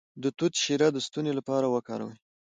د 0.23 0.25
توت 0.37 0.53
شیره 0.63 0.87
د 0.93 0.97
ستوني 1.05 1.31
لپاره 1.39 1.65
وکاروئ 1.75 2.15